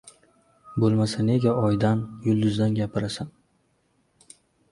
Bo‘lmasa 0.83 1.25
nega 1.27 1.51
oydan, 1.67 2.01
yulduzdan 2.29 2.75
gapirasan? 2.79 3.29